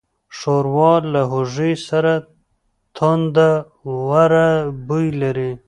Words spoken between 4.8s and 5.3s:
بوی